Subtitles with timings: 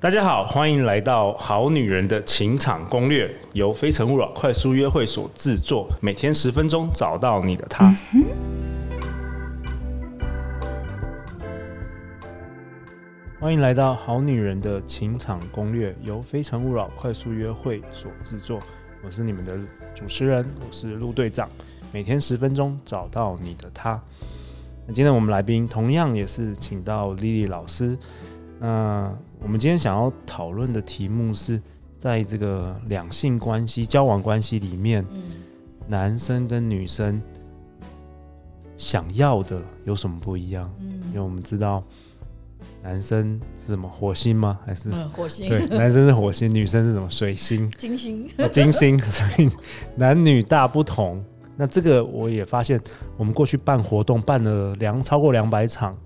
[0.00, 7.92] 大家好，欢迎来到《好女人的情场攻略》，由非诚勿扰快速约会所制作，每天十分钟，找到你的他。
[8.14, 8.22] 嗯、
[13.40, 18.60] 欢迎来到《好女人的情场攻略》，由非诚勿扰快速约会所制作。
[19.04, 19.58] 我是你们的
[19.96, 21.50] 主持人，我是陆队长，
[21.92, 24.00] 每天十分钟，找到你的他。
[24.86, 27.98] 那今天我们来宾同样也是请到莉莉老师。
[28.60, 31.60] 那我们今天想要讨论的题目是，
[31.96, 35.22] 在这个两性关系、交往关系里面，嗯、
[35.86, 37.22] 男生跟女生
[38.76, 40.68] 想要的有什么不一样？
[40.80, 41.82] 嗯、因为我们知道，
[42.82, 44.58] 男生是什么火星吗？
[44.66, 45.48] 还是、嗯、火星？
[45.48, 47.70] 对， 男生是火星，女生是什么水星？
[47.78, 48.28] 金星？
[48.38, 48.98] 哦、金星。
[49.02, 49.48] 所以
[49.96, 51.22] 男女大不同。
[51.56, 52.80] 那这个我也发现，
[53.16, 55.96] 我们过去办活动办了两超过两百场。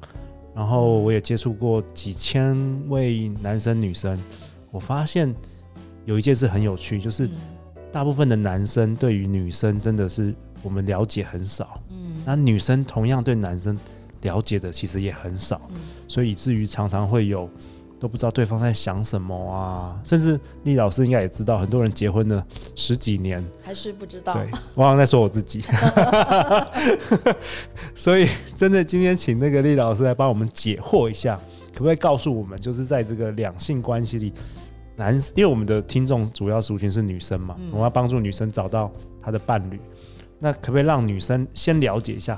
[0.54, 2.56] 然后我也接触过几千
[2.88, 4.18] 位男生女生，
[4.70, 5.34] 我发现
[6.04, 7.28] 有一件事很有趣，就是
[7.90, 13.78] 大部分的男生对于女生真的是我们了解很少，嗯，那女生同样对男生
[14.20, 15.60] 了解的其实也很少，
[16.08, 17.48] 所以以至于常常会有。
[18.02, 24.32] 都不知道对方在想什么啊，甚至厉老师应该也知道，很多人结婚了十几年还是不知道。
[24.32, 25.62] 对，我好像在说我自己。
[27.94, 31.38] 所以，真的今天请那个厉老师来帮我们解惑一下，
[31.72, 34.32] 可不可以告诉我们，就是在这个两性关系里，
[34.96, 39.80] 男，因为我们的听众主要族群是女生嘛，嗯、我们要帮助女生找到她的伴侣，
[40.40, 42.36] 那可不可以让女生先了解一下？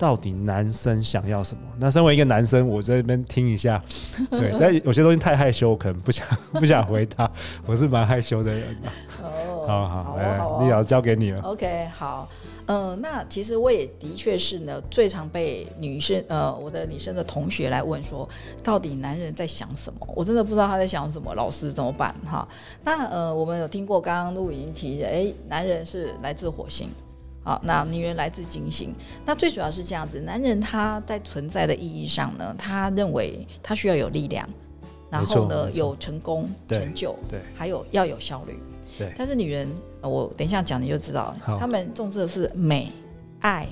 [0.00, 1.60] 到底男生想要什么？
[1.78, 3.82] 那身为一个男生，我在这边听一下。
[4.32, 7.30] 对，但有些东西太害羞，我可能不想不想回答。
[7.68, 8.74] 我是蛮害羞的人。
[9.22, 11.42] 哦，好好，好来，莉老师交给你了。
[11.42, 12.26] OK，好，
[12.64, 18.26] 嗯、呃，那其实我也的确是呢，最常被女生呃，我的女生的同学来问说，
[18.64, 20.08] 到底男人在想什么？
[20.16, 22.14] 我真的不知道他在想什么，老师怎么办？
[22.24, 22.48] 哈，
[22.82, 26.88] 那呃，我们有听过刚刚陆已经提，哎、欸，男人是来自火星。
[27.42, 30.20] 好，那女人来自金星，那最主要是这样子。
[30.20, 34.48] 男人他在存在的意义上呢，他认为他需要有力量，
[35.10, 38.58] 然后呢有成功成就，对，还有要有效率。
[38.98, 39.66] 对，但是女人，
[40.02, 42.92] 我等一下讲你就知道，他们重视的是美、
[43.40, 43.66] 爱，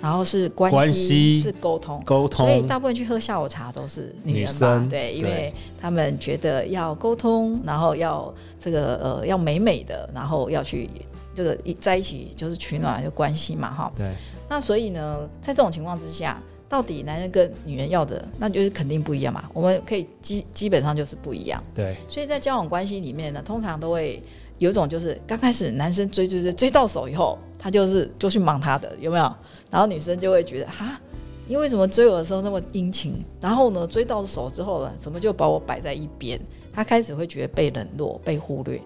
[0.00, 2.46] 然后是关系，是沟通，沟通。
[2.46, 10.88] 所以大部分去喝下午茶都是女人嘛，对，因为他们觉得要沟通，然后要这个呃要美美的，然后要去。
[11.32, 13.92] 这个一在一起就是取暖就关系嘛，哈。
[13.96, 14.12] 对。
[14.48, 19.48] 那所以呢，在这种情况之下，到底男人跟女人要的，那就是肯定不一样嘛。
[19.54, 21.62] 我们可以基基本上就是不一样。
[21.72, 21.96] 对。
[22.08, 24.20] 所以在交往关系里面呢，通常都会
[24.58, 29.32] 有一种就是刚开始男生追追追追到手以后，他就是就去忙他的，有没有？
[29.70, 31.00] 然后女生就会觉得哈，
[31.46, 33.24] 你为什么追我的时候那么殷勤？
[33.40, 36.40] 然后呢，追到手之后呢，怎么就把我摆在一边？
[36.72, 38.80] 她开始会觉得被冷落、被忽略。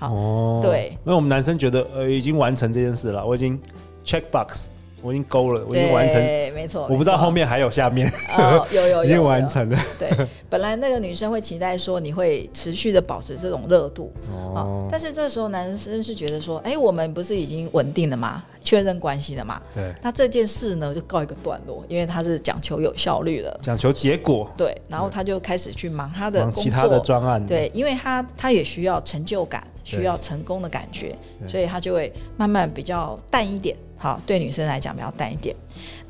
[0.00, 3.56] 哦，对，因为我们男生觉得呃已经完成这件事了，我已经
[4.04, 4.70] check box，
[5.02, 6.20] 我已经勾了，我已经完成，
[6.54, 8.08] 没错，我不知道后面还有下面，
[8.38, 9.78] 哦、有有，有， 已经完成了。
[9.98, 10.08] 对，
[10.48, 18.44] 本来那个女生会期待说你会持续的保持这种热度，哦，但是这时候男生是觉得说，哎，我们不是已经稳定了吗？
[18.62, 19.60] 确认关系了嘛？
[19.74, 24.48] 对，那这件事呢就告一个段落，因为他是讲求有效率的，讲求结果。
[24.56, 27.44] 对，然后他就开始去忙他的工作，其他的专案。
[27.44, 31.16] 对，因为他他也需要成就感，需要成功的感觉，
[31.48, 33.76] 所以他就会慢慢比较淡一点。
[34.02, 35.54] 好，对女生来讲比较淡一点。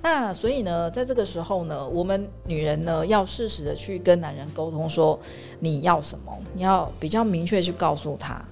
[0.00, 5.20] 那所以呢，在这个时候呢，我们女人呢要适时的去跟男人沟通，说
[5.60, 8.42] 你要什么，你要比较明确去告诉他。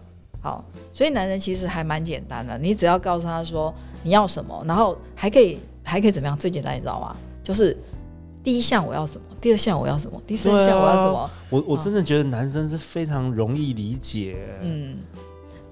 [0.43, 0.62] 好，
[0.93, 3.75] 所以男人其实还蛮简单的，你只要告诉他说。
[4.03, 4.65] 你要什么？
[4.67, 6.34] 然后还可以还可以怎么样？
[6.39, 7.15] 最简单你知道吗？
[7.45, 7.77] 就是
[8.43, 11.19] 第一项我要什么，第二项我要什么，第三项我要什么？
[11.19, 14.39] 啊、我我真的觉得男生是非常容易理解。
[14.62, 14.97] 嗯，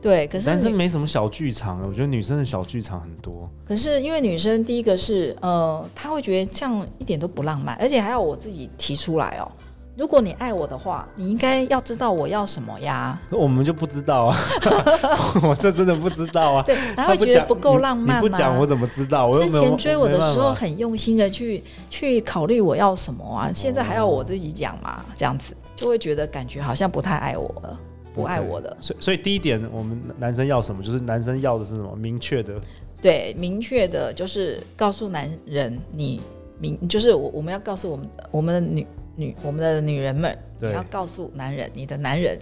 [0.00, 0.26] 对。
[0.28, 3.48] 可是男生没什么小剧场，我觉得女生的小剧场很多。
[3.66, 9.50] 可是因为女生第一个是呃，她会觉得这样一点都不浪漫，而且还要我自己提出来哦。
[9.96, 13.20] 如果你爱我的话，你应该要知道我要什么呀。
[13.32, 14.38] 我们就不知道啊，
[15.42, 16.62] 我这真的不知道啊。
[16.62, 18.20] 对，他会觉得不够浪漫吗？
[18.22, 19.26] 你不讲我怎么知道？
[19.26, 25.04] 我之前追我的时候很用心的去去考虑我要什么啊，现在还要我自己讲嘛？
[25.16, 27.80] 这样子就会觉得感觉好像不太爱我了，
[28.22, 28.76] 不爱我的。
[28.80, 30.82] 所以所以第一点，我们男生要什么？
[30.82, 31.94] 就是男生要的是什么？
[31.96, 32.54] 明确的。
[33.00, 36.20] 对，明确的就是告诉男人，你
[36.58, 38.86] 明就是我我们要告诉我们我们的女。
[39.20, 42.38] 女，我们的女人们，你要告诉男人，你的男人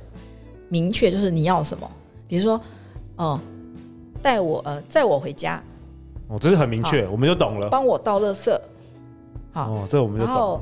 [0.68, 1.90] 明确就是你要什么。
[2.28, 2.60] 比如说，
[3.16, 3.40] 哦，
[4.20, 5.58] 带我呃载我回家，
[6.28, 7.70] 哦，这是很明确，我们就懂了。
[7.70, 8.54] 帮我倒垃圾，
[9.52, 10.60] 好，哦，这我们就懂了。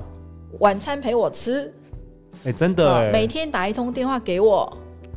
[0.61, 1.65] 晚餐陪我吃，
[2.45, 4.73] 哎、欸，真的、欸，每天打一通电话给我，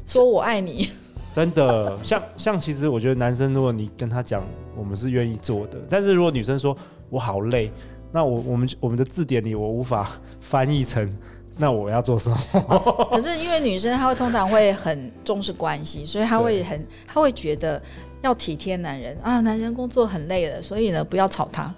[0.08, 0.90] 说我爱你。
[1.34, 4.44] 真的，像像其实我觉得男生，如果你跟他讲，
[4.76, 6.76] 我们是愿意做的，但是如果女生说
[7.12, 7.72] 我好累，
[8.12, 10.10] 那我我们我们的字典里我无法
[10.40, 11.16] 翻译成。
[11.60, 12.38] 那我要做什么？
[13.10, 17.82] 可是因为女生她会通常会很重视关系，所以她会很她会觉得
[18.22, 21.74] 要体贴男人啊，男人工作很累了，所以呢不要吵他，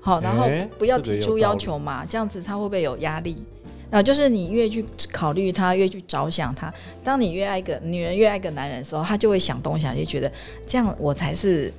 [0.00, 0.46] 好，然后
[0.78, 3.44] 不要提出要求嘛，这样子他会不会有压力？
[3.90, 6.72] 啊，就是你越去考虑他，越去着想他，
[7.04, 10.30] 当你越爱一个女人越爱一个男人的时候，他就会想东想西，觉得
[10.66, 11.72] 这样我才是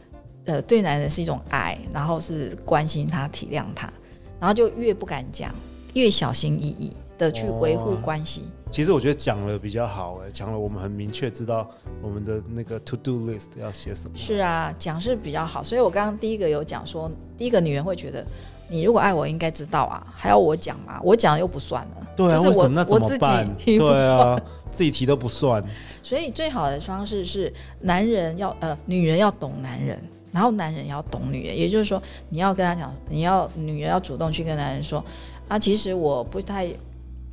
[0.45, 3.91] 呃对男人是一种爱，然后是关心他、体谅他，
[4.39, 5.53] 然后就越不敢讲，
[5.93, 6.93] 越小心翼翼。
[7.17, 11.67] 的去维护关系，其实我觉得讲了比较好哎，讲了我们很明确知道
[11.99, 14.15] 我们的那个 to do list 要写什么。
[14.15, 18.23] 是啊，讲是比较好，所以我刚刚第一个有讲说，第一个女人会觉得，
[18.69, 20.99] 你如果爱我，应该知道啊，还要我讲吗？
[21.03, 23.47] 我讲又不算了，对啊，就是我那怎么办？
[23.47, 24.41] 我自己提 不算，对啊，
[24.71, 25.63] 自己提都不算。
[26.03, 29.97] 所以最好的方式是，男人要呃，女人要懂男人，
[30.31, 35.03] 然后男人要懂女人，也就是说，你要跟他讲，你要女人要主动去跟男人说，
[35.47, 36.67] 啊，其实我不太。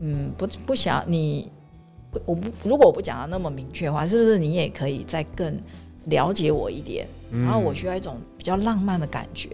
[0.01, 1.49] 嗯，不不想你，
[2.27, 5.57] 我不如果我不讲的那么明确的话，是不是你也可以再更
[6.07, 7.07] 了解我一点？
[7.35, 9.51] 嗯、然后我需要一种比较浪漫的感觉.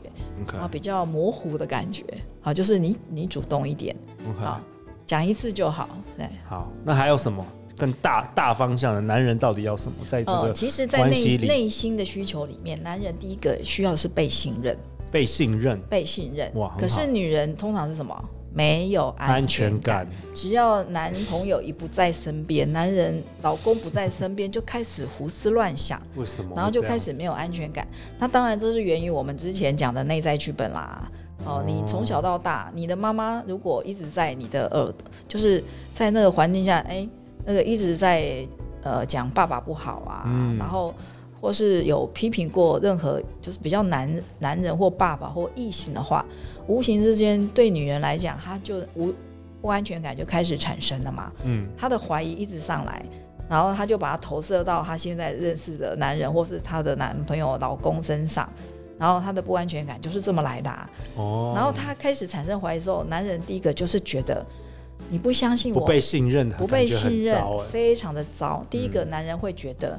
[0.52, 2.02] 然后比较模糊的感觉，
[2.40, 3.94] 好，就是你你主动一点.
[4.38, 4.58] 好，
[5.04, 5.86] 讲一次就好。
[6.16, 7.44] 对，好，那还有什么
[7.76, 9.02] 更大大方向的？
[9.02, 9.98] 男人到底要什么？
[10.06, 14.74] 在这个呃，其实，在内内心的需求里面，男人第一个需要的是被信任，
[15.12, 16.50] 被信任，被信任。
[16.54, 18.24] 哇，可是女人通常是什么？
[18.52, 26.00] 没有安全感，只要男朋友一不在身边，男人老公不在身边，就开始胡思乱想。
[26.16, 26.52] 为什么？
[26.56, 27.86] 然后就开始没有安全感。
[28.18, 31.10] 那当然，这是源于我们之前讲的内在剧本啦。
[31.46, 34.92] 哦，你从小到大，你的妈妈如果一直在你的耳，
[35.26, 35.62] 就是
[35.92, 37.08] 在那个环境下，哎，
[37.46, 38.46] 那个一直在
[38.82, 40.92] 呃讲爸爸不好啊，嗯、然后
[41.40, 46.24] 或是有批评过任何就是比较男男人或爸爸或异性的话。
[46.66, 49.12] 无形之间，对女人来讲，她就无
[49.60, 51.32] 不安全感就开始产生了嘛。
[51.42, 53.04] 嗯，她的怀疑一直上来，
[53.48, 58.48] 然后她就把它投射到她现在认识的男人或是她的男朋友、老公身上，
[58.98, 60.90] 然后她的不安全感就是这么来的啊。
[61.16, 64.46] 哦，然后她开始产生怀疑之后，男人第一个就是觉得
[65.08, 68.64] 你不相信我，不被信任，不被信任，非常的糟。
[68.70, 69.98] 第一个男人会觉得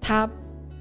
[0.00, 0.30] 他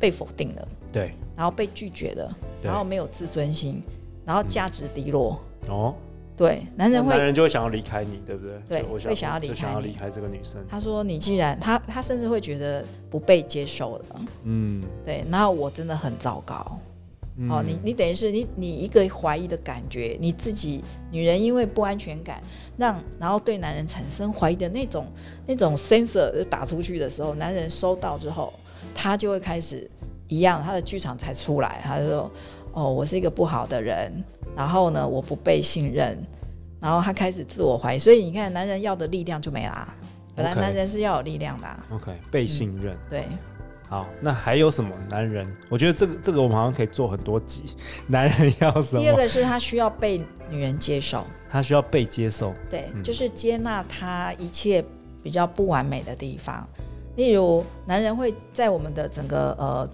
[0.03, 3.81] 被否定了，对，然后被拒绝了，然后没有自尊心。
[4.25, 5.39] 然后价值低落
[5.69, 5.95] 哦，
[6.35, 8.81] 对，男人会，男人就会想要离开你，对不对？
[8.81, 10.61] 对，会想要离开，想要离开这个女生。
[10.69, 14.05] 他说：“你既然他他甚至会觉得不被接受了，
[14.43, 16.77] 嗯，对，然后我真的很糟糕。
[17.37, 22.43] 嗯、哦，你你等于是你你一个怀疑的感觉，你自己女人因为不安全感，
[22.77, 25.07] 让然后对男人产生怀疑的那种
[25.45, 28.53] 那种 sensor 打出去的时候，男人收到之后，
[28.93, 29.89] 他就会开始
[30.33, 32.31] 一样，他的剧场才出来，他就说。”
[32.75, 34.11] 哦，我是一个不好的人，
[34.55, 36.17] 然后呢，我不被信任，
[36.81, 39.95] 然后他开始自我怀疑，所以你看，男人要的力量就没啦。
[40.35, 41.85] 本来男人是要有力量的啊。
[41.91, 42.95] OK，被信任。
[42.95, 43.25] 嗯，对。
[43.87, 44.89] 好，那还有什么？
[45.07, 47.63] 男人，我觉得这个这个我们好像可以做很多集。
[48.09, 49.03] 男人要什么？
[49.03, 50.19] 第二个是他需要被
[50.49, 52.55] 女人接受，他需要被接受。
[52.71, 54.83] 对，嗯，就是接纳他一切
[55.21, 56.67] 比较不完美的地方。
[57.17, 59.87] 例如，男人会在我们的整个呃。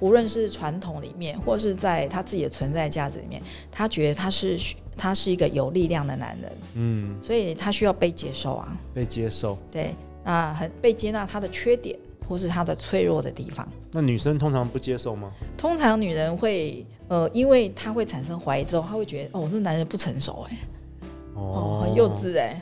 [0.00, 4.58] 无论是传统里面，或是在他自己的存在价值里面，他觉得他是
[4.96, 11.98] 他是一个有力量的男人，嗯，所以他需要被接受啊，被接受，对，啊，很被接纳他的缺点
[12.28, 13.66] 或是他的脆弱的地方。
[13.92, 15.32] 那女生通常不接受吗？
[15.56, 20.58] 通常女人会，呃，因为她会产生怀疑之后，她会觉得，哦，这男人不成熟，哎，
[21.34, 22.60] 哦，很幼稚，哎。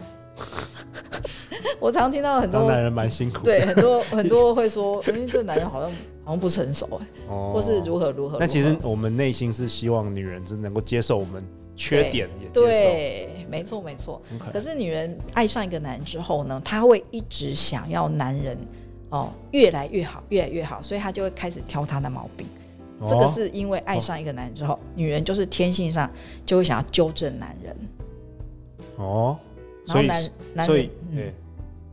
[1.85, 5.91] 我常听到很多男人蛮辛苦，对，很多很多会说，因为这个男人好像
[6.25, 8.39] 好像不成熟哎，哦，或是如何如何。
[8.41, 11.45] 那其实我们内心是希望女人是能够接受我们
[11.77, 14.23] 缺点，也接受，对，没错没错。
[14.39, 14.51] Okay.
[14.51, 18.57] 可是女人爱上一个男人之后呢，她会一直想要男人
[19.11, 22.47] 哦越来越好，越来越好，所以她就会开始挑他的毛病。
[23.01, 23.09] 哦。
[23.11, 26.11] 这个是因为爱上一个男人之后，哦，女人就是天性上
[26.47, 27.77] 就会想要纠正男人。
[28.97, 29.37] 哦。
[29.87, 31.33] 然后男男人，嗯，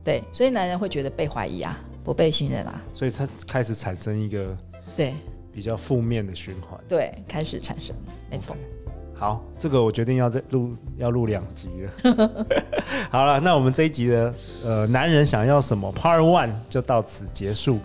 [0.03, 4.58] 对，所以男人会觉得被怀疑啊，不被信任啊，所以他开始产生一个
[4.96, 5.13] 对
[5.53, 7.96] 比较负面的循环，对，开始产生，
[8.29, 8.55] 没错。
[8.55, 9.20] Okay.
[9.20, 12.46] 好，这个我决定要再录，要录两集了。
[13.12, 17.77] 好了，那我们这一集的呃，男人想要什么 Part One 就到此结束，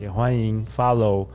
[0.00, 1.28] 也欢迎 Follow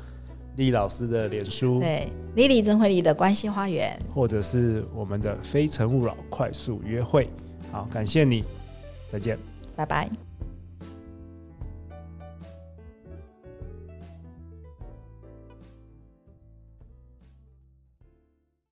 [0.58, 7.30] 丽老师的脸书，对，Lily 曾慧丽的关系花园，或者是我们的非诚勿扰快速约会。
[7.72, 8.44] 好，感谢你，
[9.08, 9.40] 再见。
[9.74, 10.25] 拜拜。